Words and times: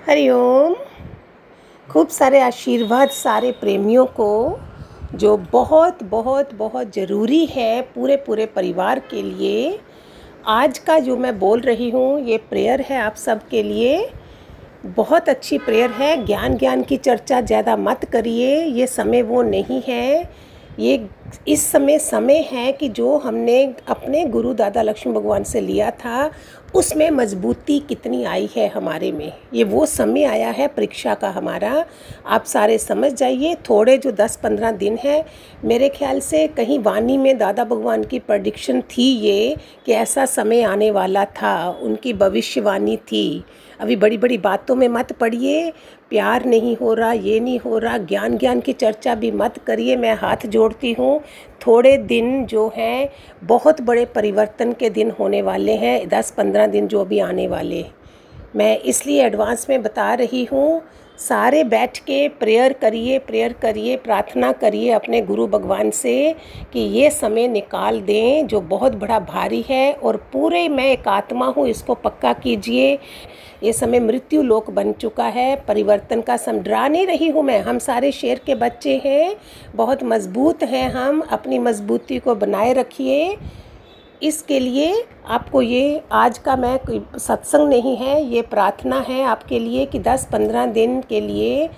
हरिओम 0.00 0.74
खूब 1.88 2.08
सारे 2.08 2.40
आशीर्वाद, 2.40 3.08
सारे 3.08 3.50
प्रेमियों 3.52 4.04
को, 4.10 4.58
जो 5.14 5.36
बहुत 5.52 6.02
बहुत 6.02 6.54
बहुत 6.54 6.94
ज़रूरी 6.94 7.44
है 7.46 7.80
पूरे 7.94 8.16
पूरे 8.16 8.46
परिवार 8.46 8.98
के 9.00 9.22
लिए। 9.22 9.78
आज 10.48 10.78
का 10.78 10.98
जो 10.98 11.16
मैं 11.16 11.38
बोल 11.38 11.60
रही 11.60 11.90
हूँ, 11.90 12.20
ये 12.20 12.38
प्रेयर 12.50 12.80
है 12.80 13.00
आप 13.00 13.14
सब 13.16 13.46
के 13.48 13.62
लिए। 13.62 14.10
बहुत 14.86 15.28
अच्छी 15.28 15.58
प्रेयर 15.58 15.90
है 15.90 16.24
ज्ञान 16.26 16.56
ज्ञान 16.56 16.82
की 16.82 16.96
चर्चा 16.98 17.40
ज़्यादा 17.40 17.76
मत 17.76 18.04
करिए, 18.04 18.62
ये 18.64 18.86
समय 18.86 19.22
वो 19.22 19.42
नहीं 19.42 19.82
है। 19.88 20.30
ये 20.78 21.08
इस 21.48 21.72
समय 21.72 21.98
समय 21.98 22.38
है 22.52 22.72
कि 22.72 22.88
जो 22.88 23.18
हमने 23.18 23.74
अपने 23.88 24.24
गुरु 24.24 24.54
दादा 24.54 24.82
लक्ष्मी 24.82 25.12
भगवान 25.12 25.44
से 25.44 25.60
लिया 25.60 25.90
था, 25.90 26.30
उसमें 26.74 27.10
मजबूती 27.10 27.78
कितनी 27.80 28.24
आई 28.24 28.48
है 28.56 28.68
हमारे 28.68 29.12
में? 29.12 29.32
ये 29.54 29.64
वो 29.64 29.86
समय 29.86 30.24
आया 30.24 30.50
है 30.50 30.68
परीक्षा 30.68 31.14
का 31.14 31.30
हमारा। 31.30 31.86
आप 32.26 32.44
सारे 32.44 32.78
समझ 32.78 33.12
जाइए, 33.12 33.54
थोड़े 33.54 33.98
जो 33.98 34.12
दस 34.12 34.36
पंद्रह 34.36 34.70
दिन 34.70 34.98
है, 35.04 35.24
मेरे 35.64 35.88
ख्याल 35.88 36.20
से 36.20 36.46
कहीं 36.46 36.78
वाणी 36.78 37.16
में 37.16 37.38
दादा 37.38 37.64
भगवान 37.64 38.04
की 38.04 38.18
प्रडिक्शन 38.18 38.80
थी 38.80 39.02
ये 39.02 39.56
कि 39.86 39.92
ऐसा 39.92 40.26
समय 40.26 40.62
आने 40.62 40.90
वाला 40.90 41.24
था, 41.24 41.68
उनकी 41.82 42.12
भविष्यवाणी 42.12 42.96
थी। 42.96 43.44
अभी 43.80 43.96
बड़ी 43.96 44.18
बड़ी 44.18 44.38
बातों 44.38 44.74
में 44.76 44.88
मत 44.88 45.12
पड़िए। 45.12 45.72
प्यार 46.10 46.44
नहीं 46.44 46.76
हो 46.76 46.94
रहा, 46.94 47.12
ये 47.12 47.40
नहीं 47.40 47.58
हो 47.58 47.78
रहा। 47.78 47.98
ज्ञान 47.98 48.36
ज्ञान 48.38 48.60
की 48.60 48.72
चर्चा 48.72 49.14
भी 49.14 49.30
मत 49.30 49.58
करिए। 49.58 49.96
मैं 49.96 50.14
हाथ 50.14 50.46
जोड़ती 50.46 50.92
हूँ। 50.92 51.20
थोड़े 51.66 51.96
दिन 51.96 52.44
जो 52.46 52.72
हैं, 52.76 53.08
बहुत 53.44 53.80
बड़े 53.80 54.04
परिवर्तन 54.04 54.72
के 54.72 54.90
दिन 54.90 55.10
होने 55.10 55.42
वाले 55.42 55.72
हैं। 55.72 56.08
दस 56.08 56.30
पंद्रह 56.30 56.66
दिन 56.66 56.86
जो 56.86 57.04
भी 57.04 57.18
आने 57.18 57.48
वाले 57.48 57.84
मैं 58.56 58.78
इसलिए 58.78 59.24
एडवांस 59.26 59.66
में 59.70 59.82
बता 59.82 60.14
रही 60.14 60.44
हूँ 60.44 60.82
सारे 61.20 61.62
बैठ 61.64 61.98
के 61.98 62.28
प्रेयर 62.30 62.72
करिए 62.72 63.18
प्रेयर 63.20 63.52
करिए, 63.52 63.96
प्रार्थना 63.96 64.52
करिए 64.52 64.90
अपने 64.90 65.20
गुरु 65.22 65.46
भगवान 65.46 65.90
से 65.92 66.34
कि 66.72 66.80
ये 66.80 67.10
समय 67.10 67.48
निकाल 67.48 68.00
दें 68.00 68.46
जो 68.46 68.60
बहुत 68.62 68.94
बड़ा 68.94 69.18
भारी 69.20 69.64
है 69.68 69.92
और 69.94 70.16
पूरे 70.32 70.68
मैं 70.68 70.86
एक 70.86 71.08
आत्मा 71.08 71.46
हूँ, 71.48 71.66
इसको 71.68 71.94
पक्का 71.96 72.32
कीजिए। 72.34 72.98
ये 73.62 73.72
समय 73.72 74.00
मृत्यु 74.00 74.42
लोक 74.42 74.70
बन 74.70 74.92
चुका 74.92 75.24
है, 75.26 75.54
परिवर्तन 75.58 76.20
का 76.20 76.36
सम 76.36 76.58
डरा 76.60 76.86
नहीं 76.88 77.06
रही 77.06 77.28
हूँ 77.28 77.42
मैं। 77.42 77.60
हम 77.62 77.78
सारे 77.80 78.12
शेर 78.12 78.40
के 78.46 78.54
बच्चे 78.56 79.00
हैं, 79.04 79.36
बहुत 79.76 80.04
मज़बूत 80.04 80.62
हैं 80.64 80.88
हम, 80.90 81.20
अपनी 81.22 81.58
मजबूती 81.60 82.18
को 82.18 82.34
बनाए 82.36 82.72
रखिए। 82.72 83.36
इसके 84.22 84.58
लिए 84.60 85.04
आपको 85.26 85.62
ये, 85.62 86.02
आज 86.12 86.38
का 86.38 86.56
मैं 86.56 86.78
कोई 86.78 87.02
सत्संग 87.18 87.68
नहीं 87.68 87.96
है, 87.96 88.22
ये 88.24 88.42
प्रार्थना 88.42 88.98
है 89.00 89.22
आपके 89.24 89.58
लिए 89.58 89.86
कि 89.86 89.98
10-15 89.98 90.66
दिन 90.66 91.00
के 91.00 91.20
लिए, 91.20 91.68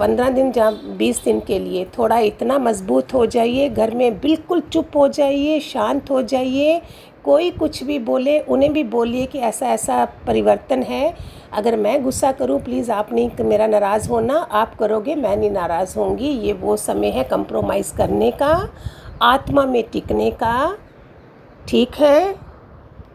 पंद्रह 0.00 0.28
दिन 0.28 0.52
जहाँ 0.52 0.96
बीस 0.96 1.22
दिन 1.24 1.40
के 1.40 1.58
लिए 1.58 1.84
थोड़ा 1.98 2.18
इतना 2.18 2.58
मज़बूत 2.58 3.14
हो 3.14 3.26
जाइए, 3.26 3.68
घर 3.68 3.94
में 3.94 4.20
बिल्कुल 4.20 4.60
चुप 4.60 4.96
हो 4.96 5.08
जाइए, 5.08 5.60
शांत 5.60 6.10
हो 6.10 6.22
जाइए, 6.22 6.80
कोई 7.24 7.50
कुछ 7.50 7.82
भी 7.84 7.98
बोले, 7.98 8.38
उन्हें 8.40 8.72
भी 8.72 8.84
बोलिए 8.84 9.26
कि 9.26 9.38
ऐसा 9.38 9.66
ऐसा 9.66 10.04
परिवर्तन 10.26 10.82
है। 10.82 11.14
अगर 11.52 11.76
मैं 11.76 12.02
गुस्सा 12.02 12.32
करूँ, 12.32 12.60
प्लीज़ 12.60 12.90
आप 12.92 13.12
नहीं, 13.12 13.30
मेरा 13.40 13.66
नाराज़ 13.66 14.08
होना, 14.08 14.34
आप 14.34 14.74
करोगे, 14.74 15.14
मैं 15.14 15.36
नहीं 15.36 15.50
नाराज़ 15.50 15.98
होंगी। 15.98 16.28
ये 16.28 16.52
वो 16.52 16.76
समय 16.76 17.08
है 17.08 17.24
कंप्रोमाइज़ 17.24 17.94
करने 17.96 18.30
का, 18.30 18.68
आत्मा 19.22 19.64
में 19.66 19.82
टिकने 19.92 20.30
का 20.30 20.76
ठीक 21.68 21.94
है। 21.94 22.44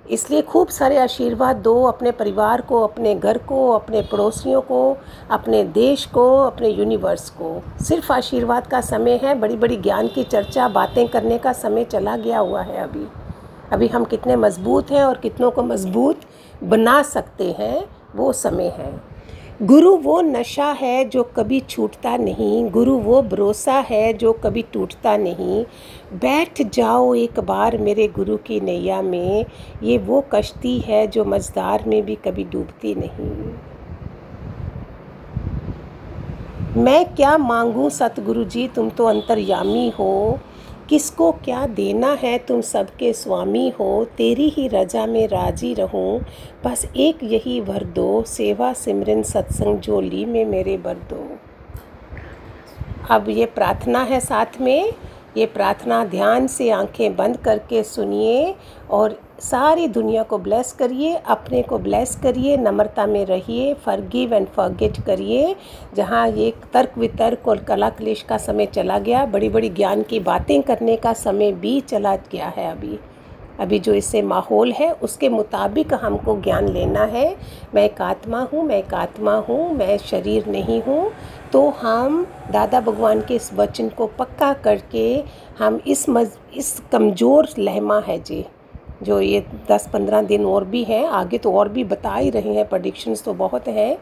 इसलिए 0.10 0.42
खूब 0.42 0.68
सारे 0.68 0.98
आशीर्वाद 0.98 1.56
दो 1.56 1.84
अपने 1.84 2.12
परिवार 2.12 2.62
को, 2.62 2.82
अपने 2.84 3.16
घर 3.16 3.38
को, 3.38 3.70
अपने 3.72 4.02
पड़ोसियों 4.02 4.62
को, 4.62 4.98
अपने 5.32 5.64
देश 5.64 6.06
को, 6.06 6.38
अपने 6.38 6.70
यूनिवर्स 6.70 7.30
को। 7.30 7.62
सिर्फ़ 7.84 8.14
आशीर्वाद 8.14 8.68
का 8.68 8.82
समय 8.82 9.20
है 9.24 9.36
बड़ी 9.36 9.56
बड़ी 9.56 9.78
ज्ञान 9.78 10.08
की 10.08 10.24
चर्चा, 10.24 10.68
बातें 10.68 11.08
करने 11.08 11.38
का 11.38 11.54
समय 11.54 11.84
चला 11.84 12.18
गया 12.18 12.40
हुआ 12.40 12.62
है 12.62 12.78
अभी। 12.78 13.08
अभी 13.72 13.88
हम 13.88 14.04
कितने 14.04 14.36
मज़बूत 14.36 14.92
हैं 14.92 15.04
और 15.04 15.18
कितनों 15.18 15.52
को 15.52 15.64
मज़बूत 15.64 16.22
बना 16.64 17.02
सकते 17.04 17.52
हैं, 17.52 17.86
वो 18.16 18.34
समय 18.34 18.68
है। 18.68 19.09
गुरु 19.60 19.96
वो 19.96 20.20
नशा 20.22 20.66
है 20.72 21.04
जो 21.06 21.24
कभी 21.38 21.60
छूटता 21.60 22.16
नहीं, 22.18 22.70
गुरु 22.70 22.94
वो 22.98 23.22
भरोसा 23.22 23.74
है 23.80 24.14
जो 24.14 24.32
कभी 24.34 24.62
टूटता 24.74 25.16
नहीं। 25.18 25.64
बैठ 26.14 26.62
जाओ 26.70 27.14
एक 27.16 27.40
बार 27.40 27.78
मेरे 27.78 28.08
गुरु 28.08 28.38
की 28.38 28.60
नैया 28.60 29.02
में, 29.02 29.46
ये 29.84 29.98
वो 29.98 30.22
कश्ती 30.34 30.78
है 30.80 31.06
जो 31.08 31.26
मझदार 31.26 31.84
में 31.88 32.02
भी 32.06 32.16
कभी 32.16 32.44
डूबती 32.44 32.96
नहीं। 32.96 33.30
मैं 36.84 37.06
क्या 37.16 37.38
मांगूं 37.38 37.90
सतगुरु 37.90 38.44
जी 38.44 38.68
तुम 38.68 38.90
तो 38.90 39.06
अंतर्यामी 39.06 39.90
हो। 39.90 40.40
किसको 40.90 41.32
क्या 41.32 41.66
देना 41.66 42.14
है? 42.14 42.38
तुम 42.38 42.62
सबके 42.62 43.14
स्वामी 43.14 43.70
हो, 43.70 44.06
तेरी 44.18 44.50
ही 44.50 44.68
रजा 44.68 45.06
में 45.06 45.28
राज़ी 45.28 45.74
रहूँ। 45.74 46.26
बस 46.66 46.88
एक 46.98 47.20
यही 47.24 47.62
वर 47.62 47.84
दो, 47.84 48.24
सेवा 48.24 48.74
सिमरन 48.74 49.24
सत्संग 49.24 49.80
जोली 49.80 50.26
में 50.26 50.46
मेरे 50.46 50.78
भर 50.78 50.94
दो। 50.94 51.38
अब 53.10 53.30
ये 53.30 53.46
प्रार्थना 53.46 54.04
है 54.04 54.20
साथ 54.20 54.62
में। 54.62 54.94
ये 55.38 55.46
प्रार्थना 55.46 56.04
ध्यान 56.06 56.48
से 56.48 56.70
आँखें 56.70 57.16
बंद 57.16 57.38
करके 57.38 57.84
सुनिए 57.84 58.56
और 58.90 59.20
सारी 59.40 59.88
दुनिया 59.88 60.24
को 60.24 60.38
ब्लेस 60.38 60.72
करिए, 60.74 61.16
अपने 61.16 61.62
को 61.62 61.78
ब्लेस 61.80 62.16
करिए, 62.16 62.58
नम्रता 62.58 63.06
में 63.06 63.26
रहिए 63.26 63.74
फर्गीव 63.76 64.34
एंड 64.34 64.48
फॉरगेट 64.48 65.00
करिए। 65.06 65.56
जहाँ 65.96 66.28
ये 66.30 66.54
तर्क 66.74 66.98
वितर्क 66.98 67.48
और 67.48 67.64
कला 67.64 67.90
क्लेश 67.90 68.22
का 68.22 68.38
समय 68.38 68.66
चला 68.66 68.98
गया 69.00 69.26
बड़ी 69.26 69.50
बड़ी 69.50 69.70
ज्ञान 69.70 70.04
की 70.04 70.20
बातें 70.20 70.62
करने 70.62 70.96
का 70.96 71.14
समय 71.14 71.52
भी 71.54 71.80
चला 71.82 72.16
गया 72.32 72.48
है 72.48 72.72
अभी। 72.72 73.00
अभी 73.60 73.80
जो 73.80 73.94
इससे 73.94 74.22
माहौल 74.22 74.72
है, 74.72 74.92
उसके 74.94 75.30
मुताबिक 75.30 75.94
हमको 75.94 76.36
ज्ञान 76.42 76.68
लेना 76.68 77.04
है। 77.06 77.36
मैं 77.76 77.84
एक 77.84 78.02
आत्मा 78.02 78.42
हूँ, 78.44 78.64
मैं 78.64 78.78
एक 78.78 78.94
आत्मा 78.94 79.36
हूँ, 79.40 79.74
मैं 79.74 79.98
शरीर 80.00 80.48
नहीं 80.48 80.82
हूँ। 80.82 81.12
तो 81.54 81.68
हम 81.72 82.26
दादा 82.52 82.82
भगवान 82.82 83.22
के 83.22 83.36
इस 83.36 83.54
वचन 83.54 83.90
को 83.90 84.08
पक्का 84.20 84.54
करके 84.56 85.24
हम 85.60 85.80
इस 85.88 86.08
मज, 86.10 86.32
इस 86.54 86.80
कमज़ोर 86.92 87.48
लहमा 87.60 88.00
है 88.00 88.18
जी, 88.20 88.46
जो 89.04 89.20
ये 89.22 89.46
दस 89.70 89.88
पंद्रह 89.94 90.22
दिन 90.24 90.46
और 90.46 90.66
भी 90.66 90.84
हैं, 90.84 91.06
आगे 91.08 91.38
तो 91.38 91.54
और 91.54 91.70
भी 91.70 91.84
बता 91.86 92.16
ही 92.16 92.30
रहे 92.30 92.54
हैं 92.54 92.68
प्रडिक्शंस 92.70 93.24
तो 93.24 93.34
बहुत 93.36 93.68
हैं। 93.68 93.98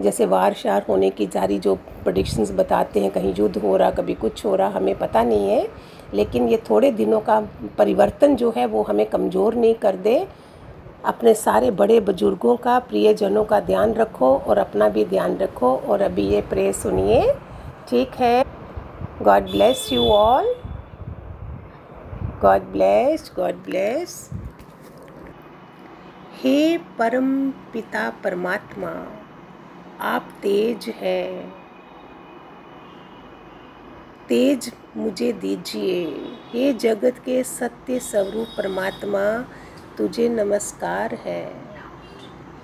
जैसे 0.00 0.26
वार 0.26 0.54
शार 0.54 0.84
होने 0.88 1.08
की 1.10 1.26
जारी 1.26 1.58
जो 1.58 1.74
प्रडिक्शंस 2.04 2.50
बताते 2.52 3.00
हैं, 3.00 3.10
कहीं 3.10 3.34
युद्ध 3.34 3.56
हो 3.56 3.76
रहा, 3.76 3.90
कभी 3.90 4.14
कुछ 4.14 4.44
हो 4.44 4.54
रहा, 4.54 4.68
हमें 4.68 4.98
पता 4.98 5.22
नहीं 5.22 5.48
है। 5.48 5.66
लेकिन 6.14 6.48
ये 6.48 6.62
थोड़े 6.70 6.90
दिनों 6.92 7.20
का 7.20 7.40
परिवर्तन 7.78 8.36
जो 8.36 8.52
है 8.56 8.66
वो 8.66 8.82
हमें 8.82 9.06
कमज़ोर 9.06 9.54
नहीं 9.54 9.74
कर 9.76 9.96
दे। 9.98 10.26
अपने 11.04 11.34
सारे 11.34 11.70
बड़े 11.72 11.98
बुज़ुर्गों 12.00 12.56
का, 12.56 12.78
प्रियजनों 12.80 13.44
का 13.44 13.60
ध्यान 13.62 13.92
रखो 13.94 14.36
और 14.38 14.58
अपना 14.58 14.88
भी 14.88 15.04
ध्यान 15.06 15.36
रखो 15.38 15.74
और 15.78 16.02
अभी 16.02 16.26
ये 16.28 16.40
प्रे 16.44 16.72
सुनिए। 16.74 17.20
ठीक 17.88 18.14
है। 18.14 18.44
God 19.22 19.50
bless 19.50 19.88
you 19.92 20.06
all 20.06 20.54
God 22.42 22.62
bless 22.72 23.30
God 23.36 23.62
bless 23.64 24.18
हे 26.36 26.76
परम 26.98 27.28
पिता 27.72 28.08
परमात्मा, 28.24 28.90
आप 30.06 30.28
तेज 30.42 30.88
हैं। 30.96 31.52
तेज 34.28 34.72
मुझे 34.96 35.32
दीजिए। 35.32 36.04
हे 36.50 36.72
जगत 36.72 37.14
के 37.24 37.42
सत्य 37.42 37.98
स्वरूप 37.98 38.46
परमात्मा, 38.58 39.44
तुझे 39.98 40.28
नमस्कार 40.28 41.14
है। 41.14 41.54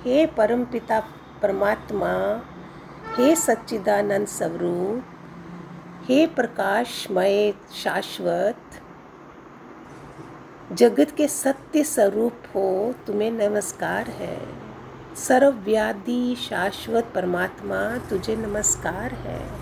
हे 0.04 0.26
परम 0.26 0.65
पिता 0.65 1.00
परमात्मा, 1.43 2.43
हे 3.17 3.37
सच्चिदानंद 3.37 4.26
स्वरूप, 4.26 5.05
हे 6.05 6.26
प्रकाशमय 6.26 7.55
शाश्वत, 7.75 8.56
जगत 10.73 11.11
के 11.17 11.29
सत्य 11.29 11.84
स्वरूप 11.84 12.32
हो, 12.32 12.94
तुम्हें 13.06 13.31
नमस्कार 13.31 14.08
है। 14.08 14.40
सर्वव्याधि 15.17 16.37
शाश्वत 16.38 17.12
परमात्मा, 17.14 17.99
तुझे 17.99 18.37
नमस्कार 18.37 19.12
है। 19.12 19.62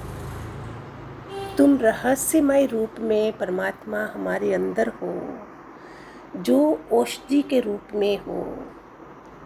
तुम 1.61 1.77
रहस्यमय 1.77 2.67
रूप 2.67 2.91
में 3.01 3.39
परमात्मा 3.39 4.05
हमारे 4.15 4.55
अंदर 4.55 4.89
हो, 4.89 5.39
जो 6.37 6.81
औषधि 6.93 7.43
के 7.43 7.61
रूप 7.61 7.95
में 7.95 8.19
हो, 8.19 8.65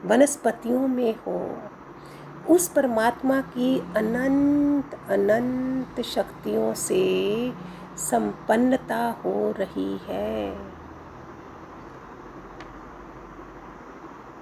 वनस्पतियों 0.05 0.89
में 0.89 1.15
हो, 1.15 1.59
उस 2.51 2.69
परमात्मा 2.69 3.41
की 3.41 3.79
अनंत 3.97 4.95
अनंत 5.11 6.01
शक्तियों 6.01 6.75
से 6.75 7.03
संपन्नता 7.97 9.11
हो 9.25 9.55
रही 9.59 10.01
है। 10.09 10.59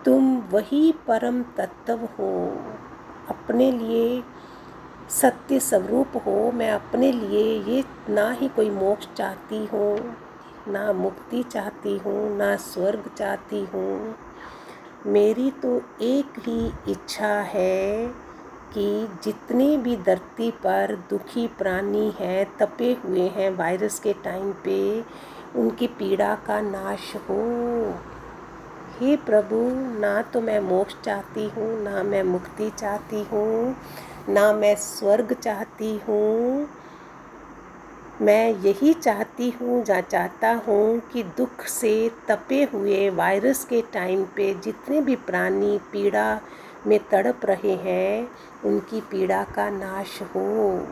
तुम 0.04 0.38
वही 0.38 0.94
परम 1.06 1.42
तत्व 1.42 1.98
हो, 2.19 2.56
अपने 3.28 3.72
लिए 3.72 4.22
सत्य 5.10 5.60
स्वरूप 5.60 6.12
हो, 6.26 6.52
मैं 6.52 6.70
अपने 6.70 7.12
लिए 7.12 7.75
ये 7.75 7.84
ना 8.08 8.31
ही 8.31 8.49
कोई 8.49 8.70
मोक्ष 8.70 9.06
चाहती 9.16 9.64
हूँ, 9.66 10.16
ना 10.69 10.93
मुक्ति 10.93 11.43
चाहती 11.43 11.96
हूँ, 11.99 12.37
ना 12.37 12.56
स्वर्ग 12.56 13.10
चाहती 13.16 13.64
हूँ। 13.64 14.14
मेरी 15.06 15.50
तो 15.50 15.76
एक 16.02 16.38
ही 16.38 16.93
इच्छा 16.93 17.34
है 17.40 18.06
कि 18.75 19.08
जितने 19.25 19.76
भी 19.76 19.96
धरती 19.96 20.50
पर 20.50 20.94
दुखी 21.10 21.46
प्राणी 21.46 22.12
हैं, 22.20 22.56
तपे 22.58 22.93
हुए 23.05 23.28
हैं 23.28 23.50
वायरस 23.50 23.98
के 24.00 24.12
टाइम 24.12 24.52
पे, 24.52 25.05
उनकी 25.56 25.87
पीड़ा 25.87 26.34
का 26.34 26.60
नाश 26.60 27.14
हो। 27.16 27.43
हे 29.00 29.16
प्रभु, 29.16 29.56
ना 30.00 30.22
तो 30.22 30.40
मैं 30.40 30.60
मोक्ष 30.60 30.94
चाहती 31.05 31.48
हूँ, 31.48 31.82
ना 31.82 32.02
मैं 32.02 32.22
मुक्ति 32.22 32.70
चाहती 32.70 33.22
हूँ। 33.22 33.76
ना 34.28 34.52
मैं 34.52 34.74
स्वर्ग 34.76 35.32
चाहती 35.32 35.96
हूँ। 36.08 36.69
मैं 38.22 38.50
यही 38.50 38.92
चाहती 38.94 39.50
हूँ 39.50 39.84
या 39.88 40.00
चाहता 40.00 40.52
हूँ 40.66 41.00
कि 41.12 41.22
दुख 41.22 41.64
से 41.66 42.10
तपे 42.28 42.62
हुए 42.64 43.10
वायरस 43.10 43.64
के 43.64 43.82
टाइम 43.82 44.24
पे 44.24 44.54
जितने 44.54 45.00
भी 45.00 45.16
प्राणी 45.16 45.78
पीड़ा 45.92 46.40
में 46.86 46.98
तड़प 47.10 47.40
रहे 47.44 47.74
हैं, 47.74 48.30
उनकी 48.64 49.00
पीड़ा 49.00 49.44
का 49.44 49.70
नाश 49.70 50.22
हो। 50.22 50.86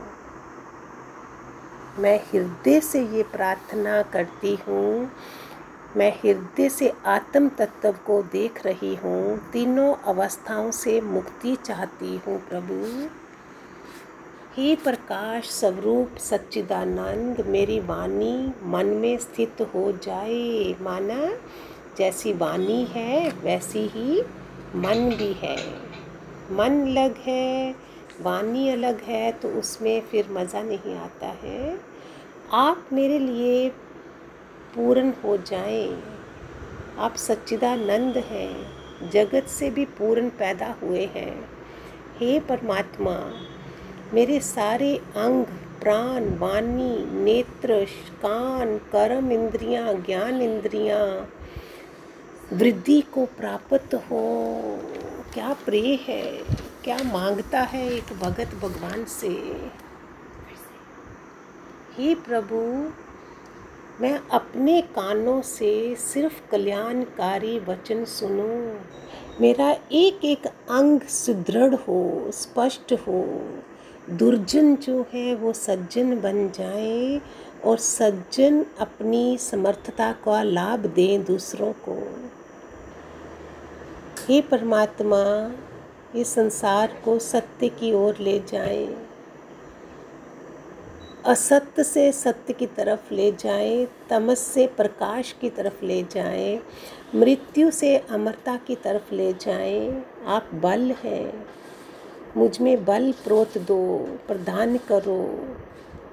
मैं 1.98 2.18
हृदय 2.24 2.80
से 2.80 3.04
ये 3.06 3.22
प्रार्थना 3.22 4.02
करती 4.02 4.58
हूँ। 4.68 5.10
मैं 5.96 6.12
हृदय 6.12 6.68
से 6.68 6.92
आत्म 7.06 7.48
तत्व 7.48 7.92
को 8.06 8.22
देख 8.22 8.66
रही 8.66 8.94
हूँ। 8.94 9.50
तीनों 9.52 9.94
अवस्थाओं 9.94 10.70
से 10.70 11.00
मुक्ति 11.00 11.56
चाहती 11.56 12.16
हूँ 12.26 12.38
प्रभु। 12.48 12.84
हे 14.60 14.74
प्रकाश, 14.76 15.44
स्वरूप 15.44 16.16
सच्चिदानंद, 16.18 17.40
मेरी 17.46 17.80
वाणी 17.80 18.52
मन 18.64 18.86
में 18.86 19.18
स्थित 19.18 19.60
हो 19.74 19.92
जाए। 19.92 20.74
माना, 20.80 21.30
जैसी 21.98 22.32
वाणी 22.32 22.84
है, 22.84 23.30
वैसी 23.30 23.78
ही 23.78 24.20
मन 24.74 25.14
भी 25.18 25.32
है। 25.32 25.56
मन 26.52 26.90
अलग 26.90 27.16
है, 27.16 27.74
वाणी 28.22 28.68
अलग 28.68 29.00
है 29.00 29.32
तो 29.32 29.48
उसमें 29.48 30.00
फिर 30.00 30.28
मज़ा 30.30 30.62
नहीं 30.62 30.96
आता 30.96 31.26
है। 31.26 31.80
आप 32.52 32.86
मेरे 32.92 33.18
लिए 33.18 33.68
पूर्ण 34.74 35.12
हो 35.24 35.36
जाएँ। 35.36 36.02
आप 36.98 37.16
सच्चिदानंद 37.16 38.16
हैं, 38.16 38.66
जगत 39.10 39.46
से 39.48 39.70
भी 39.70 39.84
पूर्ण 39.84 40.28
पैदा 40.28 40.74
हुए 40.82 41.06
हैं। 41.06 41.48
हे 42.18 42.40
परमात्मा 42.40 43.32
मेरे 44.12 44.40
सारे 44.40 44.96
अंग, 44.96 45.44
प्राण, 45.82 46.38
वाणी, 46.38 47.04
नेत्र, 47.06 47.84
कान, 48.10 48.78
कर्म 48.78 49.32
इंद्रियाँ, 49.32 49.94
ज्ञान 49.94 50.42
इंद्रियाँ 50.42 51.30
वृद्धि 52.52 53.00
को 53.00 53.24
प्राप्त 53.24 53.94
हो। 53.94 54.62
क्या 55.34 55.56
प्रे 55.64 55.98
है? 56.08 56.42
क्या 56.84 56.98
माँगता 57.04 57.60
है 57.60 57.90
एक 57.92 58.04
भगत 58.04 58.46
भगवान 58.46 59.04
से? 59.04 59.28
हे 61.96 62.14
प्रभु, 62.14 62.90
मैं 64.02 64.20
अपने 64.32 64.80
कानों 64.80 65.42
से 65.42 65.96
सिर्फ़ 65.96 66.50
कल्याणकारी 66.50 67.58
वचन 67.58 68.04
सुनूं। 68.04 68.80
मेरा 69.40 69.70
एक 69.92 70.24
एक 70.24 70.46
अंग 70.46 71.00
सुदृढ़ 71.00 71.74
हो, 71.74 72.30
स्पष्ट 72.30 72.92
हो। 72.92 73.48
दुर्जन 74.10 74.76
जो 74.76 75.06
है 75.14 75.34
वो 75.34 75.52
सज्जन 75.52 76.20
बन 76.20 76.48
जाए 76.48 77.20
और 77.64 77.78
सज्जन 77.78 78.66
अपनी 78.80 79.38
समर्थता 79.38 80.12
का 80.12 80.42
लाभ 80.42 80.86
दें 80.86 81.24
दूसरों 81.24 81.72
को। 81.72 82.26
हे 84.28 84.40
परमात्मा, 84.40 85.52
इस 86.16 86.28
संसार 86.28 86.96
को 87.04 87.18
सत्य 87.18 87.68
की 87.68 87.92
ओर 87.92 88.16
ले 88.20 88.38
जाए। 88.38 88.96
असत्य 91.26 91.84
से 91.84 92.12
सत्य 92.12 92.52
की 92.52 92.66
तरफ़ 92.66 93.14
ले 93.14 93.32
जाए, 93.32 93.88
तमस 94.10 94.38
से 94.38 94.66
प्रकाश 94.66 95.34
की 95.40 95.50
तरफ़ 95.50 95.84
ले 95.84 96.02
जाए, 96.02 96.60
मृत्यु 97.14 97.70
से 97.70 97.96
अमरता 97.96 98.56
की 98.56 98.74
तरफ़ 98.74 99.14
ले 99.14 99.32
जाए। 99.32 100.02
आप 100.26 100.54
बल 100.54 100.92
हैं। 101.04 101.46
मुझमें 102.36 102.84
बल 102.84 103.12
प्रोत 103.12 103.58
दो 103.58 104.08
प्रदान 104.26 104.76
करो। 104.76 105.48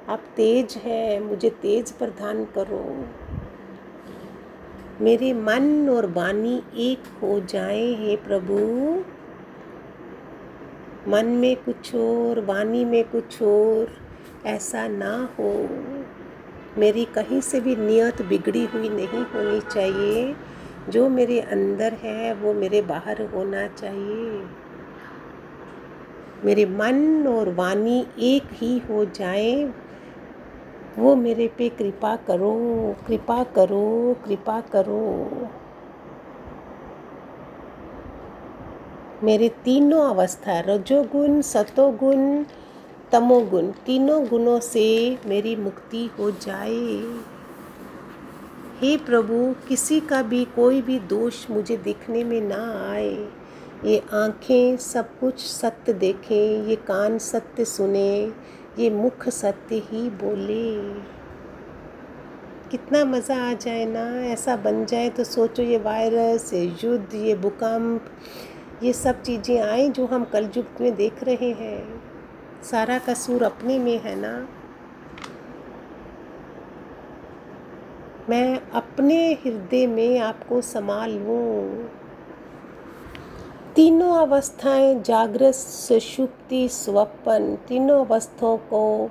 आप 0.10 0.22
तेज 0.36 0.74
है, 0.84 1.20
मुझे 1.20 1.50
तेज 1.50 1.92
प्रदान 1.92 2.46
करो। 2.46 3.06
मेरे 5.02 5.34
मन 5.34 5.90
और 5.90 6.12
वाणी 6.12 6.64
एक 6.76 7.00
हो 7.24 7.40
जाए, 7.40 7.94
हे 7.94 8.16
प्रभु। 8.16 8.58
मन 11.12 11.26
में 11.26 11.56
कुछ 11.56 11.96
और, 11.96 12.46
वाणी 12.46 12.86
में 12.86 13.04
कुछ 13.04 13.42
और, 13.42 13.98
ऐसा 14.46 14.88
ना 14.88 15.30
हो। 15.40 15.70
मेरी 16.78 17.06
कहीं 17.06 17.42
से 17.42 17.60
भी 17.60 17.76
नियत 17.76 18.22
बिगड़ी 18.22 18.66
हुई 18.66 18.90
नहीं 18.90 19.24
होनी 19.24 19.62
चाहिए। 19.62 20.36
जो 20.90 21.10
मेरे 21.10 21.40
अंदर 21.40 21.94
है, 21.94 22.34
वो 22.34 22.54
मेरे 22.54 22.82
बाहर 22.82 23.22
होना 23.22 23.68
चाहिए। 23.68 24.48
मेरे 26.46 26.66
मन 26.66 27.28
और 27.28 27.54
वाणी 27.54 28.08
एक 28.20 28.44
ही 28.54 28.78
हो 28.80 29.06
जाए, 29.06 29.74
वो 30.98 31.16
मेरे 31.16 31.48
पे 31.48 31.70
कृपा 31.70 32.16
करो 32.16 32.54
कृपा 33.08 33.44
करो 33.44 34.16
कृपा 34.26 34.62
करो। 34.62 35.30
मेरे 39.24 39.50
तीनों 39.50 40.02
अवस्था, 40.02 40.60
रजोगुण, 40.60 41.42
सतोगुण, 41.42 42.44
तमोगुण, 43.12 43.68
तीनों 43.68 44.26
गुणों 44.28 44.60
से 44.60 45.18
मेरी 45.26 45.56
मुक्ति 45.56 46.10
हो 46.20 46.32
जाए। 46.32 47.04
हे 48.82 48.98
प्रभु, 48.98 49.56
किसी 49.68 50.00
का 50.00 50.22
भी 50.22 50.46
कोई 50.46 50.82
भी 50.82 51.00
दोष 51.00 51.50
मुझे 51.50 51.78
दिखने 51.78 52.24
में 52.24 52.42
ना 52.42 52.92
आए। 52.92 53.28
ये 53.86 54.04
आँखें 54.14 54.78
सब 54.78 55.20
कुछ 55.20 55.40
सत्य 55.40 55.94
देखें, 55.94 56.68
ये 56.68 56.76
कान 56.76 57.18
सत्य 57.18 57.66
सुने, 57.66 58.34
ये 58.80 58.90
मुख 58.90 59.30
सत्य 59.30 59.76
ही 59.76 60.10
बोले। 60.10 60.94
कितना 62.72 63.06
मज़ा 63.06 63.50
आ 63.50 63.54
जाए 63.54 63.86
ना, 63.86 64.24
ऐसा 64.26 64.56
बन 64.56 64.86
जाए 64.86 65.10
तो 65.10 65.24
सोचो 65.24 65.64
ये 65.64 65.78
वायरस, 65.78 66.54
ये 66.54 66.76
युद्ध, 66.84 67.16
ये 67.16 67.36
भूकंप, 67.36 68.06
ये 68.84 68.94
सब 68.94 69.22
चीज़ें 69.22 69.60
आए 69.62 69.90
जो 69.90 70.06
हम 70.06 70.24
कल 70.24 70.50
युग 70.58 70.82
में 70.82 70.96
देख 70.96 71.24
रहे 71.24 71.52
हैं। 71.52 72.02
सारा 72.64 73.00
कसूर 73.00 73.44
अपने 73.44 73.80
में 73.80 74.00
है 74.00 74.16
ना। 74.16 74.48
मैं 78.30 78.62
अपने 78.72 79.34
हृदय 79.34 79.88
में 79.88 80.20
आपको 80.20 80.62
संभाल। 80.62 81.12
लूँ 81.12 81.90
तीनों 83.78 84.16
अवस्थाएँ 84.18 85.02
जागृत, 85.02 85.54
सुषुप्ति, 85.54 86.68
स्वप्न, 86.70 87.56
तीनों 87.68 88.06
अवस्थाओं 88.06 88.58
को 88.58 89.10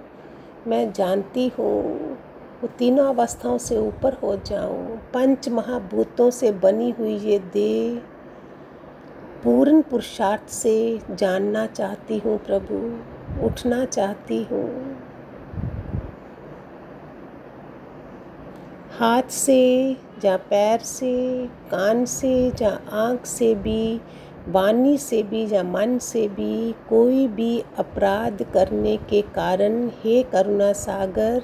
मैं 0.66 0.92
जानती 0.92 1.46
हूँ। 1.48 1.82
वो 2.62 2.68
तीनों 2.78 3.04
अवस्थाओं 3.08 3.58
से 3.58 3.78
ऊपर 3.78 4.12
हो 4.12 4.34
जाऊँ। 4.36 4.96
पंच 5.14 5.48
महाभूतों 5.48 6.30
से 6.30 6.52
बनी 6.52 6.90
हुई 6.90 7.16
ये 7.18 7.38
देह 7.38 8.00
पूर्ण 9.44 9.82
पुरुषार्थ 9.82 10.48
से 10.48 11.00
जानना 11.10 11.66
चाहती 11.66 12.18
हूँ 12.18 12.38
प्रभु, 12.38 12.82
उठना 13.46 13.84
चाहती 13.84 14.42
हूँ। 14.42 14.96
हाथ 18.90 19.22
से 19.22 19.90
या 20.24 20.36
पैर 20.36 20.80
से, 20.80 21.46
कान 21.70 22.04
से 22.04 22.52
या 22.62 22.80
आँख 22.92 23.26
से 23.26 23.54
भी 23.54 24.00
वाणी 24.48 24.98
से 24.98 25.22
भी 25.22 25.54
या 25.54 25.62
मन 25.62 25.98
से 25.98 26.28
भी 26.28 26.72
कोई 26.72 27.28
भी 27.28 27.64
अपराध 27.78 28.46
करने 28.54 28.96
के 28.96 29.22
कारण, 29.22 29.88
हे 29.88 30.22
करुणा 30.22 30.72
सागर, 30.72 31.42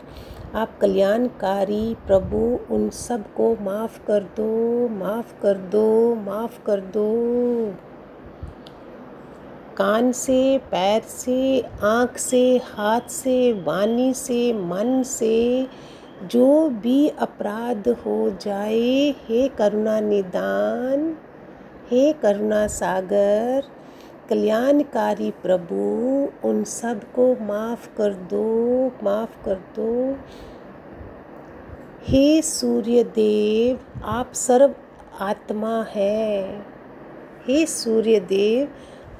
आप 0.54 0.78
कल्याणकारी 0.80 1.97
प्रभु, 2.06 2.75
उन 2.75 2.90
सबको 2.90 3.56
माफ़ 3.61 4.06
कर 4.06 4.23
दो, 4.23 4.88
माफ़ 4.88 5.42
कर 5.42 5.54
दो, 5.54 6.14
माफ़ 6.14 6.64
कर 6.66 6.80
दो। 6.80 7.09
कान 9.76 10.12
से, 10.12 10.59
पैर 10.59 11.02
से, 11.02 11.64
आँख 11.82 12.18
से, 12.18 12.61
हाथ 12.64 13.00
से, 13.00 13.52
वाणी 13.52 14.14
से, 14.14 14.52
मन 14.52 15.02
से 15.02 15.66
जो 16.25 16.68
भी 16.68 17.09
अपराध 17.09 17.88
हो 17.88 18.30
जाए, 18.30 19.14
हे 19.28 19.49
करुणा 19.49 20.00
निदान। 20.00 21.16
हे 21.91 22.12
करुणा 22.12 22.67
सागर, 22.67 23.65
कल्याणकारी 24.29 25.31
प्रभु, 25.31 25.77
उन 26.49 26.65
सबको 26.65 27.37
माफ़ 27.41 27.97
कर 27.97 28.15
दो, 28.15 28.87
माफ़ 29.03 29.45
कर 29.45 29.55
दो। 29.55 30.17
हे 32.03 32.43
सूर्य 32.43 33.05
देव 33.05 34.03
आप 34.05 34.33
सर्व 34.33 34.75
आत्मा 35.21 35.87
है। 35.91 36.59
हे 37.49 37.67
सूर्य 37.67 38.21
देव 38.21 38.73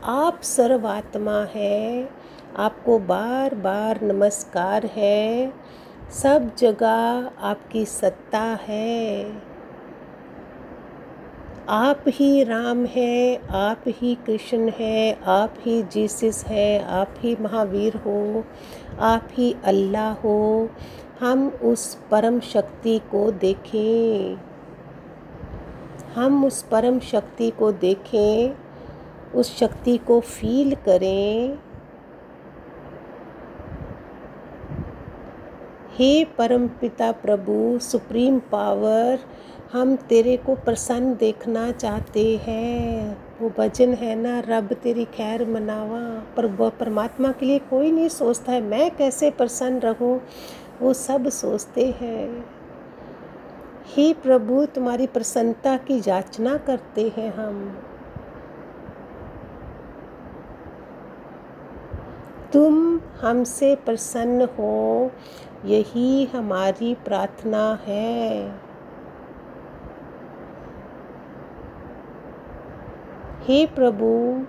आप 0.05 0.41
सर्व 0.43 0.87
आत्मा 0.87 1.47
है। 1.55 2.09
आपको 2.57 2.99
बार 2.99 3.55
बार 3.55 4.01
नमस्कार 4.03 4.87
है। 4.87 5.53
सब 6.23 6.55
जगह 6.59 7.31
आपकी 7.41 7.85
सत्ता 7.85 8.59
है। 8.63 9.52
आप 11.69 12.05
ही 12.09 12.45
राम 12.45 12.87
है, 12.87 13.43
आप 13.51 13.85
ही 13.89 14.15
कृष्ण 14.15 14.71
है, 14.79 15.19
आप 15.25 15.55
ही 15.61 15.83
जीसस 15.83 16.45
है, 16.47 16.85
आप 16.85 17.15
ही 17.19 17.37
महावीर 17.41 17.97
हो, 17.97 18.45
आप 19.01 19.29
ही 19.33 19.55
अल्लाह 19.65 20.13
हो, 20.13 20.71
हम 21.21 21.49
उस 21.49 21.99
परम 22.11 22.41
शक्ति 22.41 22.99
को 22.99 23.31
देखें। 23.31 24.37
हम 26.15 26.45
उस 26.45 26.63
परम 26.63 27.01
शक्ति 27.01 27.51
को 27.51 27.73
देखें, 27.73 28.55
उस 29.35 29.59
शक्ति 29.59 29.97
को 29.97 30.21
फील 30.21 30.75
करें। 30.75 31.59
हे 36.03 36.25
परम 36.25 36.69
पिता 36.69 37.13
प्रभु, 37.13 37.79
सुप्रीम 37.79 38.39
पावर, 38.39 39.19
हम 39.73 39.97
तेरे 39.97 40.37
को 40.37 40.55
प्रसन्न 40.55 41.15
देखना 41.15 41.73
चाहते 41.73 42.37
हैं। 42.37 43.19
वो 43.41 43.53
भजन 43.59 43.95
है 43.95 44.15
ना, 44.15 44.41
रब 44.41 44.73
तेरी 44.73 45.05
खैर 45.05 45.49
मनावा। 45.49 46.27
पर 46.37 46.71
परमात्मा 46.71 47.33
के 47.33 47.47
लिए 47.47 47.59
कोई 47.59 47.93
नहीं 47.93 48.09
सोचता 48.09 48.53
है, 48.53 48.61
मैं 48.61 48.91
कैसे 48.91 49.31
प्रसन्न 49.31 49.79
रहूँ? 49.79 50.23
वो 50.83 50.93
सब 50.93 51.29
सोचते 51.29 51.95
हैं। 52.01 52.47
ही 53.87 54.15
प्रभु, 54.15 54.67
तुम्हारी 54.67 55.07
प्रसन्नता 55.07 55.77
की 55.77 56.03
याचना 56.09 56.57
करते 56.57 57.13
हैं 57.17 57.35
हम। 57.35 57.79
तुम 62.53 63.01
हमसे 63.21 63.77
प्रसन्न 63.77 64.43
हो 64.43 65.11
यही 65.65 66.25
हमारी 66.25 66.95
प्रार्थना 66.95 67.79
है। 67.87 68.51
हे 73.43 73.67
प्रभु, 73.67 74.45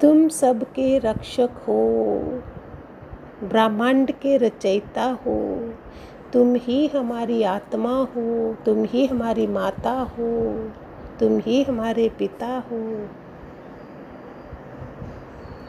तुम 0.00 0.28
सबके 0.28 0.98
रक्षक 0.98 1.50
हो, 1.68 2.20
ब्रह्मांड 3.44 4.10
के 4.10 4.36
रचयिता 4.36 5.04
हो। 5.04 5.72
तुम 6.32 6.54
ही 6.54 6.86
हमारी 6.86 7.42
आत्मा 7.42 7.96
हो, 7.96 8.56
तुम 8.66 8.84
ही 8.84 9.06
हमारी 9.06 9.46
माता 9.46 9.92
हो, 9.92 10.54
तुम 11.20 11.38
ही 11.38 11.62
हमारे 11.62 12.08
पिता 12.08 12.46
हो। 12.46 13.08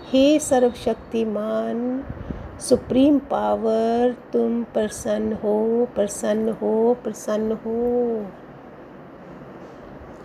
हे 0.06 0.40
सर्वशक्तिमान 0.40 2.04
सुप्रीम 2.60 3.20
पावर 3.20 4.16
तुम 4.34 4.64
प्रसन्न 4.64 5.34
हो 5.34 5.88
प्रसन्न 5.96 6.50
हो 6.50 6.98
प्रसन्न 7.04 7.52
हो। 7.52 8.26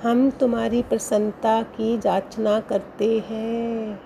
हम 0.02 0.30
तुम्हारी 0.30 0.82
प्रसन्नता 0.82 1.62
की 1.62 1.98
जाचना 1.98 2.60
करते 2.60 3.18
हैं। 3.18 4.00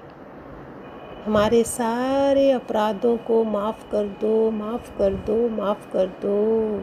हमारे 1.26 1.64
सारे 1.64 2.50
अपराधों 2.50 3.16
को 3.16 3.44
माफ़ 3.44 3.90
कर 3.90 4.04
दो, 4.04 4.50
माफ़ 4.50 4.98
कर 4.98 5.14
दो, 5.14 5.48
माफ़ 5.48 5.92
कर 5.92 6.06
दो। 6.06 6.78